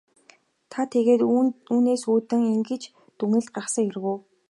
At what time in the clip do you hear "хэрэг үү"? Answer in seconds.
3.85-4.17